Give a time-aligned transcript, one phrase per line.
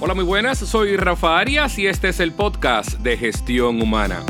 [0.00, 4.22] Hola, muy buenas, soy Rafa Arias y este es el podcast de Gestión Humana.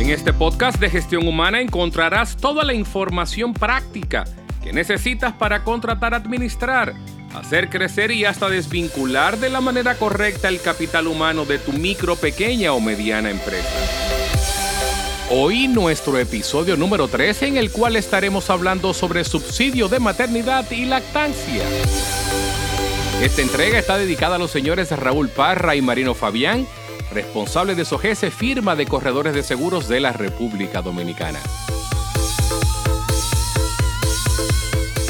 [0.00, 4.24] En este podcast de Gestión Humana encontrarás toda la información práctica
[4.64, 6.92] que necesitas para contratar, administrar,
[7.36, 12.16] hacer crecer y hasta desvincular de la manera correcta el capital humano de tu micro,
[12.16, 13.68] pequeña o mediana empresa.
[15.30, 20.86] Hoy nuestro episodio número 13 en el cual estaremos hablando sobre subsidio de maternidad y
[20.86, 21.62] lactancia.
[23.20, 26.66] Esta entrega está dedicada a los señores Raúl Parra y Marino Fabián,
[27.12, 31.38] responsables de SOGESE, firma de corredores de seguros de la República Dominicana.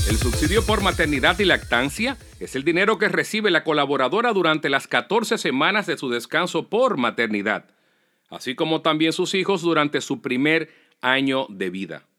[0.08, 4.88] El subsidio por maternidad y lactancia es el dinero que recibe la colaboradora durante las
[4.88, 7.66] 14 semanas de su descanso por maternidad,
[8.28, 10.68] así como también sus hijos durante su primer
[11.00, 12.09] año de vida.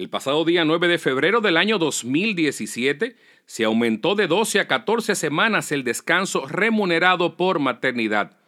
[0.00, 5.14] El pasado día 9 de febrero del año 2017 se aumentó de 12 a 14
[5.14, 8.38] semanas el descanso remunerado por maternidad.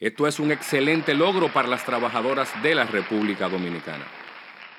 [0.00, 4.04] Esto es un excelente logro para las trabajadoras de la República Dominicana.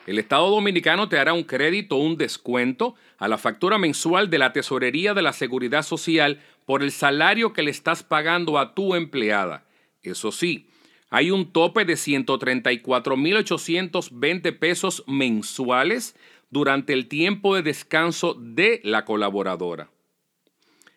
[0.07, 4.39] El Estado Dominicano te hará un crédito o un descuento a la factura mensual de
[4.39, 8.93] la Tesorería de la Seguridad Social por el salario que le estás pagando a tu
[8.93, 9.63] empleada.
[10.03, 10.67] Eso sí,
[11.09, 16.15] hay un tope de 134.820 pesos mensuales
[16.49, 19.89] durante el tiempo de descanso de la colaboradora.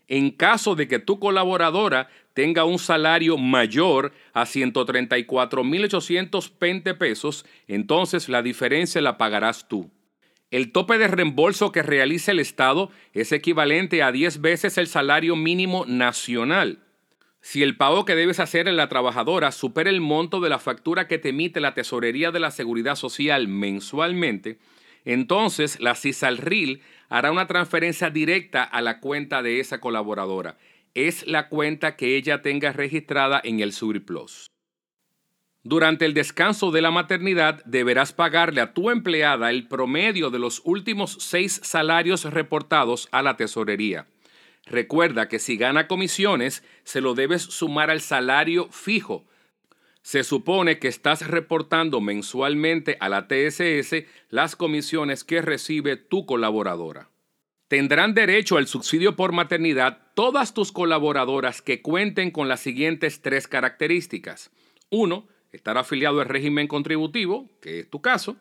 [0.08, 8.42] En caso de que tu colaboradora tenga un salario mayor a 134.820 pesos, entonces la
[8.42, 9.90] diferencia la pagarás tú.
[10.50, 15.34] El tope de reembolso que realiza el Estado es equivalente a 10 veces el salario
[15.34, 16.80] mínimo nacional.
[17.44, 21.08] Si el pago que debes hacer en la trabajadora supera el monto de la factura
[21.08, 24.58] que te emite la Tesorería de la Seguridad Social mensualmente,
[25.04, 30.56] entonces la CISALRIL hará una transferencia directa a la cuenta de esa colaboradora.
[30.94, 34.46] Es la cuenta que ella tenga registrada en el Surplus.
[35.64, 40.62] Durante el descanso de la maternidad deberás pagarle a tu empleada el promedio de los
[40.64, 44.06] últimos seis salarios reportados a la tesorería.
[44.66, 49.26] Recuerda que si gana comisiones, se lo debes sumar al salario fijo,
[50.02, 57.08] se supone que estás reportando mensualmente a la TSS las comisiones que recibe tu colaboradora.
[57.68, 63.48] Tendrán derecho al subsidio por maternidad todas tus colaboradoras que cuenten con las siguientes tres
[63.48, 64.50] características.
[64.90, 68.36] Uno, estar afiliado al régimen contributivo, que es tu caso,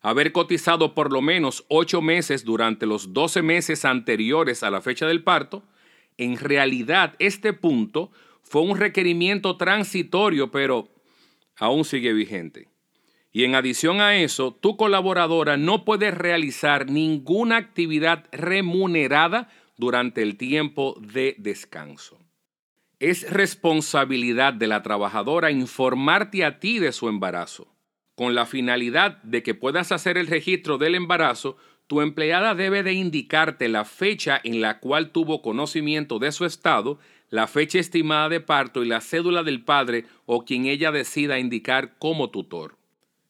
[0.00, 5.06] haber cotizado por lo menos ocho meses durante los 12 meses anteriores a la fecha
[5.06, 5.62] del parto.
[6.16, 8.10] En realidad, este punto
[8.42, 10.88] fue un requerimiento transitorio, pero
[11.56, 12.68] aún sigue vigente.
[13.32, 20.36] Y en adición a eso, tu colaboradora no puede realizar ninguna actividad remunerada durante el
[20.36, 22.18] tiempo de descanso.
[22.98, 27.68] Es responsabilidad de la trabajadora informarte a ti de su embarazo.
[28.20, 32.92] Con la finalidad de que puedas hacer el registro del embarazo, tu empleada debe de
[32.92, 36.98] indicarte la fecha en la cual tuvo conocimiento de su estado
[37.30, 41.96] la fecha estimada de parto y la cédula del padre o quien ella decida indicar
[41.98, 42.76] como tutor.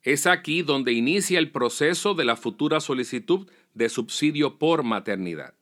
[0.03, 5.55] Es aquí donde inicia el proceso de la futura solicitud de subsidio por maternidad.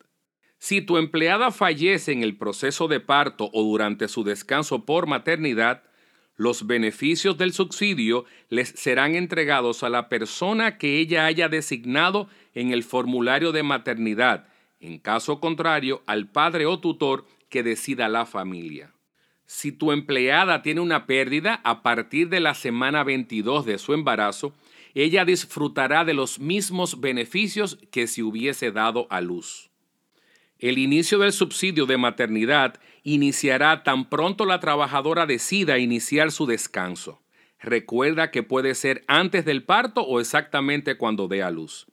[0.56, 5.83] Si tu empleada fallece en el proceso de parto o durante su descanso por maternidad,
[6.38, 12.72] los beneficios del subsidio les serán entregados a la persona que ella haya designado en
[12.72, 14.47] el formulario de maternidad,
[14.78, 18.93] en caso contrario al padre o tutor que decida la familia.
[19.47, 24.55] Si tu empleada tiene una pérdida a partir de la semana 22 de su embarazo,
[24.94, 29.70] ella disfrutará de los mismos beneficios que si hubiese dado a luz.
[30.60, 32.81] El inicio del subsidio de maternidad
[33.15, 37.21] iniciará tan pronto la trabajadora decida iniciar su descanso.
[37.61, 41.87] Recuerda que puede ser antes del parto o exactamente cuando dé a luz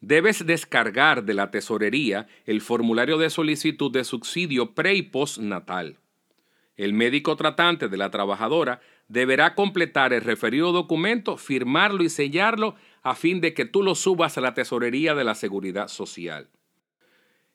[0.00, 5.98] debes descargar de la tesorería el formulario de solicitud de subsidio pre y postnatal.
[6.76, 13.14] El médico tratante de la trabajadora deberá completar el referido documento, firmarlo y sellarlo a
[13.14, 16.48] fin de que tú lo subas a la tesorería de la seguridad social.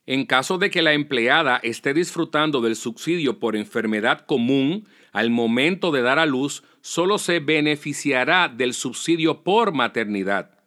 [0.05, 5.91] En caso de que la empleada esté disfrutando del subsidio por enfermedad común, al momento
[5.91, 10.57] de dar a luz, solo se beneficiará del subsidio por maternidad.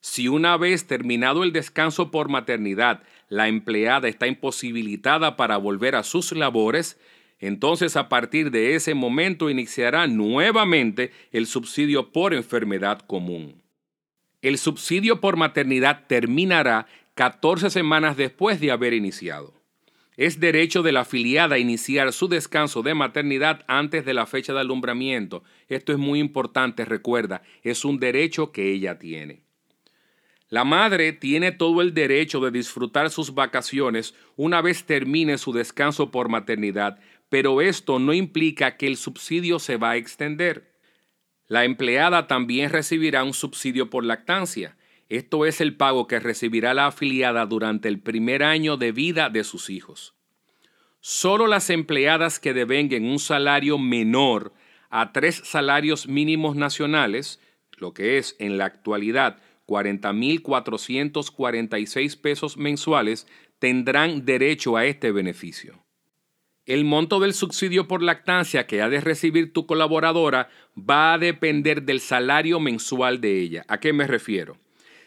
[0.00, 6.02] Si una vez terminado el descanso por maternidad, la empleada está imposibilitada para volver a
[6.02, 6.98] sus labores,
[7.38, 13.62] entonces a partir de ese momento iniciará nuevamente el subsidio por enfermedad común.
[14.42, 19.54] El subsidio por maternidad terminará 14 semanas después de haber iniciado.
[20.16, 24.60] Es derecho de la afiliada iniciar su descanso de maternidad antes de la fecha de
[24.60, 25.42] alumbramiento.
[25.68, 29.42] Esto es muy importante, recuerda, es un derecho que ella tiene.
[30.50, 36.10] La madre tiene todo el derecho de disfrutar sus vacaciones una vez termine su descanso
[36.10, 36.98] por maternidad,
[37.28, 40.72] pero esto no implica que el subsidio se va a extender.
[41.46, 44.76] La empleada también recibirá un subsidio por lactancia.
[45.10, 49.42] Esto es el pago que recibirá la afiliada durante el primer año de vida de
[49.42, 50.14] sus hijos.
[51.00, 54.52] Solo las empleadas que devenguen un salario menor
[54.88, 57.40] a tres salarios mínimos nacionales,
[57.76, 63.26] lo que es en la actualidad 40.446 pesos mensuales
[63.58, 65.82] tendrán derecho a este beneficio.
[66.66, 71.82] El monto del subsidio por lactancia que ha de recibir tu colaboradora va a depender
[71.82, 73.64] del salario mensual de ella.
[73.66, 74.56] ¿A qué me refiero?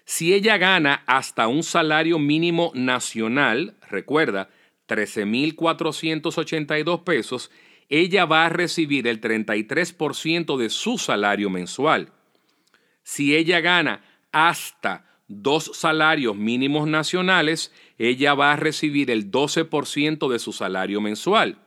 [0.05, 4.49] Si ella gana hasta un salario mínimo nacional, recuerda,
[4.87, 7.49] 13.482 pesos,
[7.89, 12.11] ella va a recibir el 33% de su salario mensual.
[13.03, 20.39] Si ella gana hasta dos salarios mínimos nacionales, ella va a recibir el 12% de
[20.39, 21.57] su salario mensual.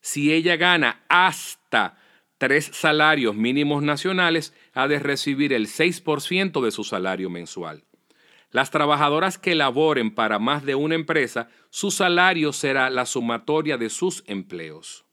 [0.00, 1.98] Si ella gana hasta
[2.38, 7.84] tres salarios mínimos nacionales, ha de recibir el 6% de su salario mensual.
[8.50, 13.90] Las trabajadoras que laboren para más de una empresa, su salario será la sumatoria de
[13.90, 15.04] sus empleos.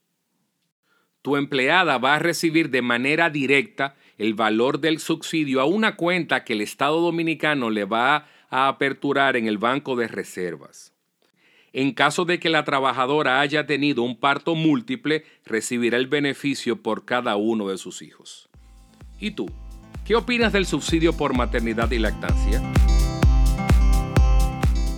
[1.21, 6.43] Tu empleada va a recibir de manera directa el valor del subsidio a una cuenta
[6.43, 10.92] que el Estado dominicano le va a aperturar en el Banco de Reservas.
[11.75, 17.03] En caso de que la trabajadora haya tenido un parto múltiple, recibirá el beneficio por
[17.03, 18.47] cada uno de sus hijos.
[19.19, 19.49] ¿Y tú?
[20.05, 22.61] ¿Qué opinas del subsidio por maternidad y lactancia?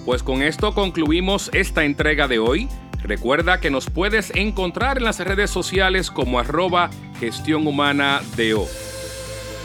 [0.06, 2.68] Pues con esto concluimos esta entrega de hoy.
[3.02, 6.90] Recuerda que nos puedes encontrar en las redes sociales como arroba
[7.20, 8.22] gestión humana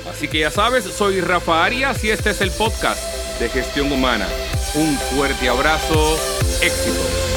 [0.08, 4.28] Así que ya sabes, soy Rafa Arias y este es el podcast de Gestión Humana.
[4.74, 6.16] Un fuerte abrazo,
[6.62, 7.29] éxito.